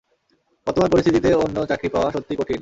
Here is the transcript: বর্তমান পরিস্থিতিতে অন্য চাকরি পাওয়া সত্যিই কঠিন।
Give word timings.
বর্তমান 0.67 0.89
পরিস্থিতিতে 0.91 1.29
অন্য 1.35 1.57
চাকরি 1.65 1.89
পাওয়া 1.89 2.09
সত্যিই 2.11 2.39
কঠিন। 2.39 2.59